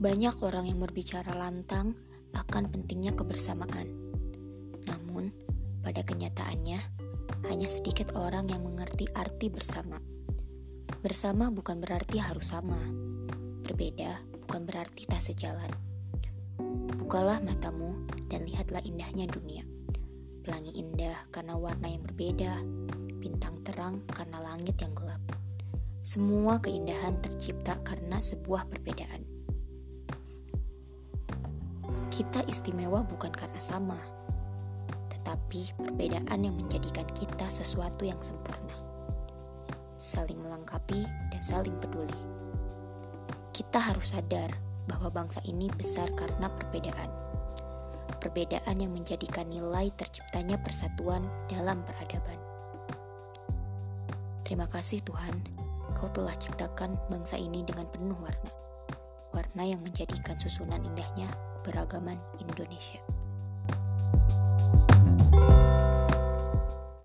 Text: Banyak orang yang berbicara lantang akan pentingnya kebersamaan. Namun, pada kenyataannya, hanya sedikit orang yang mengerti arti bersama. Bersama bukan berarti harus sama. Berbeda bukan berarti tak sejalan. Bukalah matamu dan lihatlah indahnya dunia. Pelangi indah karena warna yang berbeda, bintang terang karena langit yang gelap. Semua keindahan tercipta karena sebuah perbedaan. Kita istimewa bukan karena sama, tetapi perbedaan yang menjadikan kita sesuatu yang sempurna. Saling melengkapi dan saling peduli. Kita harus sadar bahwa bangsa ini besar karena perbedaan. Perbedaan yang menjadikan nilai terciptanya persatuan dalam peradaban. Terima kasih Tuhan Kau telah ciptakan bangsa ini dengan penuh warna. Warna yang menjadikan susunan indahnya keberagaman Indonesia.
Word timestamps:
Banyak 0.00 0.40
orang 0.40 0.64
yang 0.64 0.80
berbicara 0.80 1.36
lantang 1.36 1.92
akan 2.32 2.72
pentingnya 2.72 3.12
kebersamaan. 3.12 3.84
Namun, 4.88 5.28
pada 5.84 6.00
kenyataannya, 6.00 6.80
hanya 7.44 7.68
sedikit 7.68 8.16
orang 8.16 8.48
yang 8.48 8.64
mengerti 8.64 9.04
arti 9.12 9.52
bersama. 9.52 10.00
Bersama 11.04 11.52
bukan 11.52 11.84
berarti 11.84 12.16
harus 12.16 12.48
sama. 12.48 12.80
Berbeda 13.60 14.24
bukan 14.40 14.64
berarti 14.64 15.04
tak 15.04 15.20
sejalan. 15.20 15.68
Bukalah 16.96 17.44
matamu 17.44 18.08
dan 18.32 18.48
lihatlah 18.48 18.80
indahnya 18.80 19.28
dunia. 19.28 19.68
Pelangi 20.40 20.80
indah 20.80 21.28
karena 21.28 21.60
warna 21.60 21.92
yang 21.92 22.00
berbeda, 22.08 22.56
bintang 23.20 23.60
terang 23.68 24.00
karena 24.08 24.40
langit 24.40 24.80
yang 24.80 24.96
gelap. 24.96 25.20
Semua 26.00 26.56
keindahan 26.56 27.20
tercipta 27.20 27.76
karena 27.84 28.16
sebuah 28.16 28.64
perbedaan. 28.64 29.39
Kita 32.10 32.42
istimewa 32.50 33.06
bukan 33.06 33.30
karena 33.30 33.62
sama, 33.62 33.96
tetapi 35.14 35.78
perbedaan 35.78 36.42
yang 36.42 36.58
menjadikan 36.58 37.06
kita 37.14 37.46
sesuatu 37.46 38.02
yang 38.02 38.18
sempurna. 38.18 38.74
Saling 39.94 40.42
melengkapi 40.42 41.06
dan 41.06 41.42
saling 41.46 41.78
peduli. 41.78 42.18
Kita 43.54 43.78
harus 43.78 44.10
sadar 44.10 44.50
bahwa 44.90 45.08
bangsa 45.08 45.38
ini 45.46 45.70
besar 45.70 46.10
karena 46.18 46.50
perbedaan. 46.50 47.10
Perbedaan 48.18 48.76
yang 48.76 48.90
menjadikan 48.90 49.46
nilai 49.46 49.94
terciptanya 49.94 50.58
persatuan 50.58 51.24
dalam 51.46 51.80
peradaban. 51.86 52.36
Terima 54.44 54.66
kasih 54.66 54.98
Tuhan 55.06 55.60
Kau 55.94 56.08
telah 56.10 56.32
ciptakan 56.32 56.96
bangsa 57.12 57.36
ini 57.36 57.62
dengan 57.66 57.86
penuh 57.90 58.16
warna. 58.18 58.50
Warna 59.30 59.62
yang 59.62 59.84
menjadikan 59.84 60.34
susunan 60.40 60.82
indahnya 60.82 61.49
keberagaman 61.60 62.16
Indonesia. 62.40 63.04